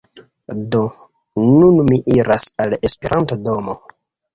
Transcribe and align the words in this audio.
Do, 0.75 0.81
nun 1.51 1.79
mi 1.93 2.03
iras 2.17 2.51
al 2.67 2.77
la 2.77 2.85
Esperanto-domo 2.93 3.83